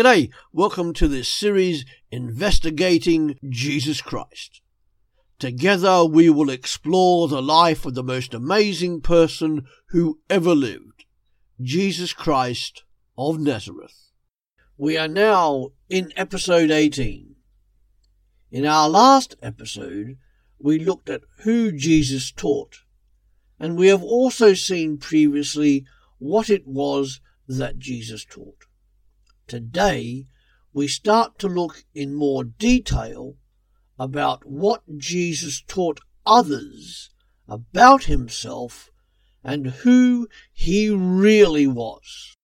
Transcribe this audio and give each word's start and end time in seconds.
G'day, 0.00 0.30
welcome 0.50 0.94
to 0.94 1.08
this 1.08 1.28
series 1.28 1.84
investigating 2.10 3.38
Jesus 3.46 4.00
Christ. 4.00 4.62
Together 5.38 6.06
we 6.06 6.30
will 6.30 6.48
explore 6.48 7.28
the 7.28 7.42
life 7.42 7.84
of 7.84 7.94
the 7.94 8.02
most 8.02 8.32
amazing 8.32 9.02
person 9.02 9.66
who 9.88 10.18
ever 10.30 10.54
lived, 10.54 11.04
Jesus 11.60 12.14
Christ 12.14 12.82
of 13.18 13.38
Nazareth. 13.38 14.08
We 14.78 14.96
are 14.96 15.06
now 15.06 15.72
in 15.90 16.14
episode 16.16 16.70
18. 16.70 17.34
In 18.50 18.64
our 18.64 18.88
last 18.88 19.36
episode, 19.42 20.16
we 20.58 20.78
looked 20.78 21.10
at 21.10 21.24
who 21.40 21.72
Jesus 21.72 22.32
taught, 22.32 22.78
and 23.58 23.76
we 23.76 23.88
have 23.88 24.02
also 24.02 24.54
seen 24.54 24.96
previously 24.96 25.84
what 26.18 26.48
it 26.48 26.66
was 26.66 27.20
that 27.46 27.78
Jesus 27.78 28.24
taught. 28.24 28.64
Today, 29.50 30.28
we 30.72 30.86
start 30.86 31.40
to 31.40 31.48
look 31.48 31.82
in 31.92 32.14
more 32.14 32.44
detail 32.44 33.34
about 33.98 34.46
what 34.46 34.84
Jesus 34.96 35.60
taught 35.66 35.98
others 36.24 37.10
about 37.48 38.04
himself 38.04 38.90
and 39.42 39.66
who 39.82 40.28
he 40.52 40.88
really 40.88 41.66
was. 41.66 42.36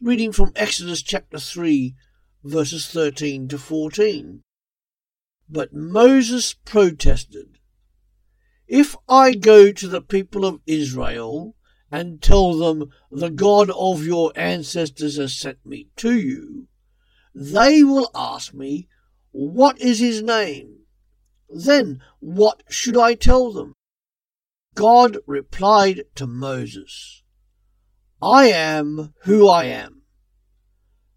Reading 0.00 0.32
from 0.32 0.52
Exodus 0.56 1.02
chapter 1.02 1.38
3, 1.38 1.94
verses 2.42 2.86
13 2.86 3.46
to 3.48 3.58
14. 3.58 4.40
But 5.46 5.74
Moses 5.74 6.54
protested, 6.54 7.58
If 8.66 8.96
I 9.10 9.34
go 9.34 9.72
to 9.72 9.86
the 9.86 10.00
people 10.00 10.46
of 10.46 10.62
Israel 10.66 11.54
and 11.90 12.20
tell 12.20 12.56
them, 12.56 12.90
The 13.10 13.30
God 13.30 13.70
of 13.70 14.04
your 14.04 14.32
ancestors 14.36 15.16
has 15.16 15.36
sent 15.36 15.64
me 15.64 15.88
to 15.96 16.14
you, 16.14 16.68
they 17.34 17.82
will 17.82 18.10
ask 18.14 18.52
me, 18.52 18.88
What 19.30 19.80
is 19.80 19.98
his 19.98 20.22
name? 20.22 20.80
Then 21.48 22.00
what 22.20 22.62
should 22.68 22.96
I 22.96 23.14
tell 23.14 23.52
them? 23.52 23.74
God 24.74 25.18
replied 25.26 26.04
to 26.16 26.26
Moses, 26.26 27.22
I 28.20 28.46
am 28.46 29.14
who 29.22 29.48
I 29.48 29.64
am. 29.64 30.02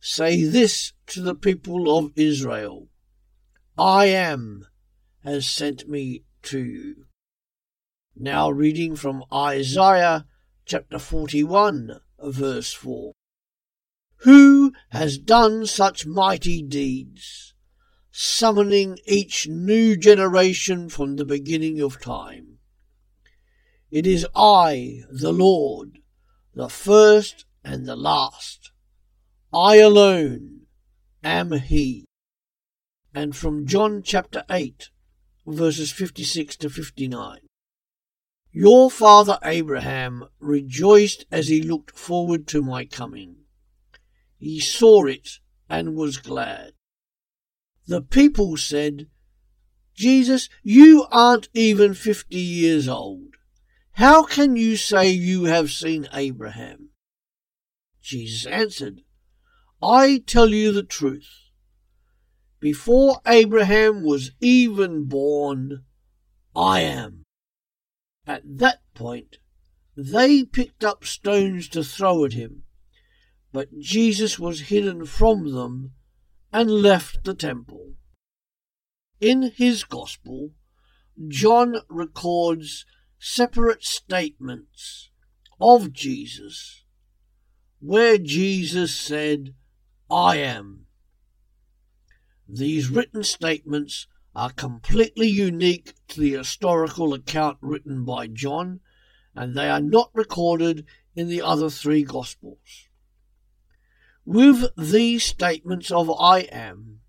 Say 0.00 0.44
this 0.44 0.92
to 1.08 1.20
the 1.20 1.34
people 1.34 1.96
of 1.96 2.12
Israel 2.16 2.88
I 3.78 4.06
am 4.06 4.66
has 5.24 5.46
sent 5.46 5.88
me 5.88 6.24
to 6.44 6.58
you. 6.58 7.06
Now, 8.14 8.50
reading 8.50 8.96
from 8.96 9.24
Isaiah 9.32 10.26
chapter 10.66 10.98
41, 10.98 12.00
verse 12.20 12.72
4. 12.72 13.12
Who 14.22 14.72
has 14.90 15.16
done 15.16 15.64
such 15.64 16.06
mighty 16.06 16.60
deeds, 16.60 17.54
summoning 18.10 18.98
each 19.06 19.46
new 19.46 19.96
generation 19.96 20.88
from 20.88 21.14
the 21.14 21.24
beginning 21.24 21.80
of 21.80 22.00
time? 22.00 22.58
It 23.92 24.08
is 24.08 24.26
I, 24.34 25.02
the 25.08 25.32
Lord, 25.32 26.00
the 26.52 26.68
first 26.68 27.44
and 27.62 27.86
the 27.86 27.96
last. 27.96 28.72
I 29.54 29.76
alone 29.76 30.62
am 31.22 31.52
He. 31.52 32.06
And 33.14 33.36
from 33.36 33.66
John 33.66 34.02
chapter 34.02 34.42
8, 34.50 34.90
verses 35.46 35.92
56 35.92 36.56
to 36.56 36.68
59. 36.68 37.45
Your 38.58 38.90
father 38.90 39.38
Abraham 39.44 40.28
rejoiced 40.40 41.26
as 41.30 41.48
he 41.48 41.60
looked 41.60 41.98
forward 41.98 42.46
to 42.46 42.62
my 42.62 42.86
coming. 42.86 43.36
He 44.38 44.60
saw 44.60 45.04
it 45.04 45.40
and 45.68 45.94
was 45.94 46.16
glad. 46.16 46.72
The 47.86 48.00
people 48.00 48.56
said, 48.56 49.08
Jesus, 49.94 50.48
you 50.62 51.04
aren't 51.10 51.50
even 51.52 51.92
fifty 51.92 52.38
years 52.38 52.88
old. 52.88 53.34
How 53.92 54.22
can 54.22 54.56
you 54.56 54.78
say 54.78 55.10
you 55.10 55.44
have 55.44 55.70
seen 55.70 56.08
Abraham? 56.14 56.88
Jesus 58.00 58.46
answered, 58.46 59.02
I 59.82 60.22
tell 60.26 60.48
you 60.48 60.72
the 60.72 60.82
truth. 60.82 61.28
Before 62.58 63.20
Abraham 63.26 64.02
was 64.02 64.30
even 64.40 65.04
born, 65.04 65.84
I 66.54 66.80
am. 66.80 67.25
At 68.26 68.42
that 68.58 68.80
point, 68.94 69.38
they 69.96 70.44
picked 70.44 70.84
up 70.84 71.04
stones 71.04 71.68
to 71.68 71.84
throw 71.84 72.24
at 72.24 72.32
him, 72.32 72.64
but 73.52 73.78
Jesus 73.78 74.38
was 74.38 74.62
hidden 74.62 75.06
from 75.06 75.52
them 75.52 75.92
and 76.52 76.70
left 76.70 77.24
the 77.24 77.34
temple. 77.34 77.94
In 79.20 79.52
his 79.54 79.84
Gospel, 79.84 80.50
John 81.28 81.76
records 81.88 82.84
separate 83.18 83.84
statements 83.84 85.10
of 85.60 85.92
Jesus 85.92 86.84
where 87.80 88.18
Jesus 88.18 88.94
said, 88.94 89.54
I 90.10 90.36
am. 90.38 90.86
These 92.48 92.90
written 92.90 93.22
statements 93.22 94.06
are 94.36 94.50
completely 94.50 95.26
unique 95.26 95.94
to 96.08 96.20
the 96.20 96.34
historical 96.34 97.14
account 97.14 97.56
written 97.62 98.04
by 98.04 98.26
John, 98.26 98.80
and 99.34 99.56
they 99.56 99.70
are 99.70 99.80
not 99.80 100.10
recorded 100.12 100.84
in 101.14 101.28
the 101.28 101.40
other 101.40 101.70
three 101.70 102.02
Gospels. 102.02 102.88
With 104.26 104.66
these 104.76 105.24
statements 105.24 105.90
of 105.90 106.10
I 106.20 106.40
am, 106.52 107.00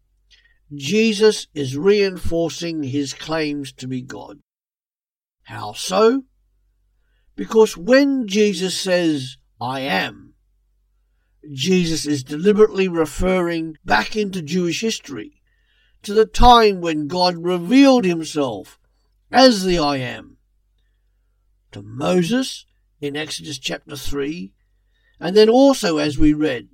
Jesus 0.73 1.47
is 1.53 1.75
reinforcing 1.75 2.83
his 2.83 3.13
claims 3.13 3.73
to 3.73 3.87
be 3.87 4.01
God. 4.01 4.39
How 5.43 5.73
so? 5.73 6.23
Because 7.35 7.75
when 7.75 8.25
Jesus 8.27 8.79
says, 8.79 9.35
I 9.59 9.81
am, 9.81 10.33
Jesus 11.53 12.05
is 12.05 12.23
deliberately 12.23 12.87
referring 12.87 13.75
back 13.83 14.16
into 14.16 14.41
Jewish 14.41 14.79
history 14.79 15.36
to 16.03 16.13
the 16.13 16.25
time 16.25 16.81
when 16.81 17.08
God 17.08 17.38
revealed 17.38 18.06
himself 18.06 18.80
as 19.31 19.63
the 19.63 19.80
I 19.80 19.97
am 19.97 20.38
to 21.72 21.81
Moses 21.81 22.66
in 23.02 23.16
Exodus 23.16 23.59
chapter 23.59 23.96
3, 23.96 24.52
and 25.19 25.35
then 25.35 25.50
also, 25.50 25.97
as 25.97 26.18
we 26.18 26.34
read, 26.34 26.69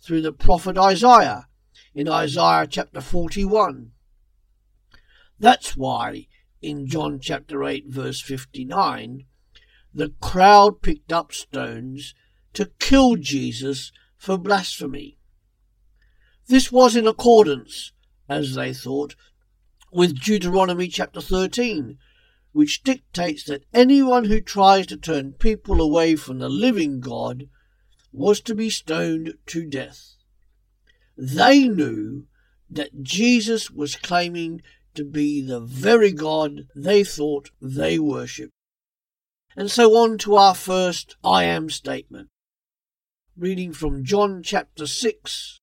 through 0.00 0.22
the 0.22 0.32
prophet 0.32 0.78
Isaiah 0.78 1.48
in 1.94 2.08
Isaiah 2.08 2.66
chapter 2.68 3.00
41. 3.00 3.92
That's 5.38 5.76
why 5.76 6.26
in 6.62 6.86
John 6.86 7.20
chapter 7.20 7.64
8, 7.64 7.86
verse 7.88 8.20
59, 8.20 9.24
the 9.94 10.14
crowd 10.20 10.82
picked 10.82 11.12
up 11.12 11.32
stones 11.32 12.14
to 12.54 12.70
kill 12.78 13.16
Jesus 13.16 13.92
for 14.16 14.38
blasphemy. 14.38 15.18
This 16.46 16.72
was 16.72 16.96
in 16.96 17.06
accordance 17.06 17.92
as 18.28 18.54
they 18.54 18.72
thought, 18.72 19.14
with 19.90 20.20
Deuteronomy 20.20 20.88
chapter 20.88 21.20
13, 21.20 21.98
which 22.52 22.82
dictates 22.82 23.44
that 23.44 23.64
anyone 23.72 24.24
who 24.24 24.40
tries 24.40 24.86
to 24.86 24.96
turn 24.96 25.32
people 25.32 25.80
away 25.80 26.16
from 26.16 26.38
the 26.38 26.48
living 26.48 27.00
God 27.00 27.48
was 28.12 28.40
to 28.42 28.54
be 28.54 28.70
stoned 28.70 29.34
to 29.46 29.66
death. 29.66 30.14
They 31.16 31.68
knew 31.68 32.26
that 32.70 33.02
Jesus 33.02 33.70
was 33.70 33.96
claiming 33.96 34.62
to 34.94 35.04
be 35.04 35.40
the 35.40 35.60
very 35.60 36.12
God 36.12 36.66
they 36.74 37.04
thought 37.04 37.50
they 37.60 37.98
worshipped. 37.98 38.52
And 39.56 39.70
so 39.70 39.96
on 39.96 40.18
to 40.18 40.36
our 40.36 40.54
first 40.54 41.16
I 41.24 41.44
am 41.44 41.70
statement. 41.70 42.28
Reading 43.36 43.72
from 43.72 44.04
John 44.04 44.42
chapter 44.42 44.86
6, 44.86 45.57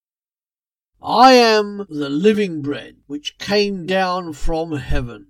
I 1.02 1.34
am 1.34 1.86
the 1.90 2.10
living 2.10 2.62
bread 2.62 2.98
which 3.08 3.38
came 3.38 3.86
down 3.86 4.34
from 4.34 4.78
heaven. 4.78 5.30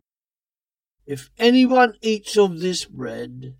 If 1.05 1.29
anyone 1.37 1.95
eats 2.01 2.37
of 2.37 2.59
this 2.59 2.85
bread, 2.85 3.55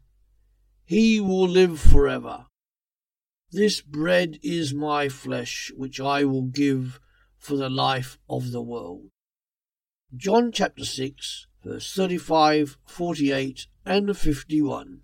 he 0.85 1.19
will 1.19 1.47
live 1.47 1.79
forever. 1.79 2.45
This 3.51 3.81
bread 3.81 4.39
is 4.41 4.73
my 4.73 5.09
flesh, 5.09 5.71
which 5.75 5.99
I 5.99 6.23
will 6.23 6.43
give 6.43 6.99
for 7.37 7.55
the 7.55 7.69
life 7.69 8.17
of 8.29 8.51
the 8.51 8.61
world. 8.61 9.09
John 10.15 10.51
chapter 10.51 10.83
6, 10.83 11.47
verse 11.63 11.93
35, 11.93 12.77
48, 12.85 13.67
and 13.85 14.17
51. 14.17 15.01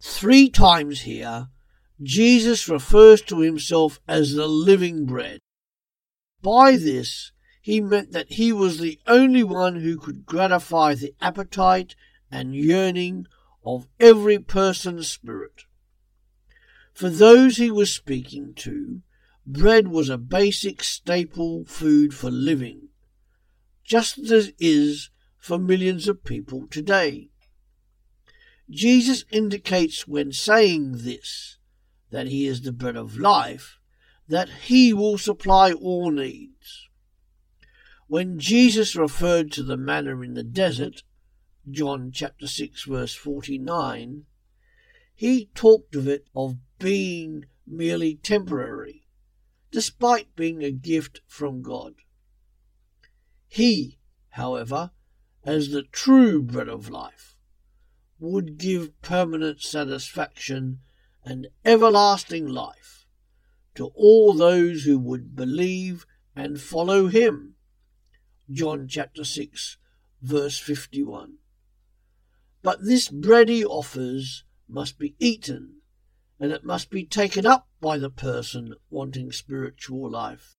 Three 0.00 0.48
times 0.50 1.02
here, 1.02 1.48
Jesus 2.02 2.68
refers 2.68 3.22
to 3.22 3.40
himself 3.40 4.00
as 4.08 4.34
the 4.34 4.46
living 4.46 5.06
bread. 5.06 5.38
By 6.42 6.76
this, 6.76 7.30
he 7.60 7.80
meant 7.80 8.10
that 8.12 8.32
he 8.32 8.52
was 8.52 8.78
the 8.78 8.98
only 9.06 9.44
one 9.44 9.76
who 9.76 9.96
could 9.96 10.26
gratify 10.26 10.94
the 10.94 11.14
appetite 11.20 11.94
and 12.30 12.54
yearning 12.54 13.26
of 13.64 13.86
every 14.00 14.38
person's 14.38 15.08
spirit. 15.08 15.64
For 16.92 17.08
those 17.08 17.56
he 17.56 17.70
was 17.70 17.94
speaking 17.94 18.54
to, 18.56 19.02
bread 19.46 19.88
was 19.88 20.08
a 20.08 20.18
basic 20.18 20.82
staple 20.82 21.64
food 21.64 22.12
for 22.12 22.30
living, 22.30 22.88
just 23.84 24.18
as 24.18 24.48
it 24.48 24.54
is 24.58 25.10
for 25.38 25.58
millions 25.58 26.08
of 26.08 26.24
people 26.24 26.66
today. 26.68 27.30
Jesus 28.68 29.24
indicates 29.30 30.08
when 30.08 30.32
saying 30.32 31.04
this, 31.04 31.58
that 32.10 32.26
he 32.26 32.46
is 32.46 32.62
the 32.62 32.72
bread 32.72 32.96
of 32.96 33.18
life, 33.18 33.78
that 34.32 34.48
he 34.62 34.94
will 34.94 35.18
supply 35.18 35.70
all 35.72 36.10
needs. 36.10 36.88
When 38.06 38.38
Jesus 38.38 38.96
referred 38.96 39.52
to 39.52 39.62
the 39.62 39.76
manna 39.76 40.18
in 40.22 40.32
the 40.32 40.42
desert, 40.42 41.02
John 41.70 42.10
chapter 42.14 42.46
6 42.46 42.84
verse 42.84 43.14
49, 43.14 44.24
he 45.14 45.50
talked 45.54 45.94
of 45.94 46.08
it 46.08 46.30
of 46.34 46.56
being 46.78 47.44
merely 47.66 48.14
temporary, 48.14 49.06
despite 49.70 50.34
being 50.34 50.64
a 50.64 50.70
gift 50.70 51.20
from 51.26 51.60
God. 51.60 51.96
He, 53.48 53.98
however, 54.30 54.92
as 55.44 55.72
the 55.72 55.82
true 55.82 56.40
bread 56.40 56.70
of 56.70 56.88
life, 56.88 57.36
would 58.18 58.56
give 58.56 58.98
permanent 59.02 59.60
satisfaction 59.60 60.78
and 61.22 61.48
everlasting 61.66 62.46
life 62.46 63.01
to 63.74 63.86
all 63.94 64.32
those 64.32 64.84
who 64.84 64.98
would 64.98 65.34
believe 65.34 66.06
and 66.34 66.60
follow 66.60 67.06
him. 67.08 67.54
John 68.50 68.86
chapter 68.88 69.24
6, 69.24 69.78
verse 70.20 70.58
51. 70.58 71.34
But 72.62 72.84
this 72.84 73.08
bread 73.08 73.48
he 73.48 73.64
offers 73.64 74.44
must 74.68 74.98
be 74.98 75.14
eaten, 75.18 75.80
and 76.38 76.52
it 76.52 76.64
must 76.64 76.90
be 76.90 77.04
taken 77.04 77.46
up 77.46 77.68
by 77.80 77.98
the 77.98 78.10
person 78.10 78.74
wanting 78.90 79.32
spiritual 79.32 80.10
life. 80.10 80.54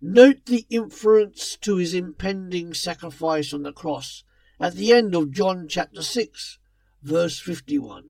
Note 0.00 0.46
the 0.46 0.66
inference 0.70 1.56
to 1.56 1.76
his 1.76 1.94
impending 1.94 2.72
sacrifice 2.72 3.52
on 3.52 3.62
the 3.62 3.72
cross 3.72 4.22
at 4.60 4.74
the 4.74 4.92
end 4.92 5.14
of 5.14 5.32
John 5.32 5.66
chapter 5.68 6.02
6, 6.02 6.58
verse 7.02 7.40
51. 7.40 8.08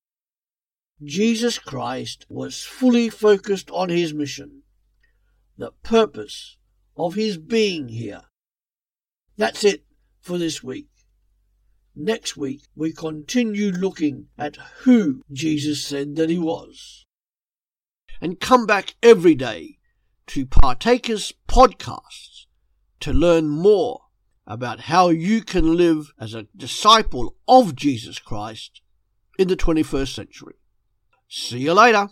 Jesus 1.02 1.58
Christ 1.58 2.26
was 2.28 2.64
fully 2.64 3.08
focused 3.08 3.70
on 3.70 3.88
his 3.88 4.12
mission, 4.12 4.62
the 5.56 5.72
purpose 5.82 6.56
of 6.96 7.14
his 7.14 7.38
being 7.38 7.88
here. 7.88 8.22
That's 9.36 9.62
it 9.62 9.84
for 10.20 10.38
this 10.38 10.62
week. 10.62 10.88
Next 11.94 12.36
week, 12.36 12.62
we 12.74 12.92
continue 12.92 13.70
looking 13.70 14.26
at 14.36 14.56
who 14.82 15.22
Jesus 15.32 15.84
said 15.84 16.16
that 16.16 16.30
he 16.30 16.38
was. 16.38 17.04
And 18.20 18.40
come 18.40 18.66
back 18.66 18.94
every 19.02 19.36
day 19.36 19.78
to 20.28 20.46
Partakers 20.46 21.32
Podcasts 21.48 22.46
to 23.00 23.12
learn 23.12 23.48
more 23.48 24.02
about 24.46 24.80
how 24.80 25.10
you 25.10 25.42
can 25.42 25.76
live 25.76 26.12
as 26.20 26.34
a 26.34 26.46
disciple 26.56 27.36
of 27.46 27.76
Jesus 27.76 28.18
Christ 28.18 28.80
in 29.38 29.46
the 29.46 29.56
21st 29.56 30.14
century. 30.14 30.54
See 31.28 31.58
you 31.58 31.74
later. 31.74 32.08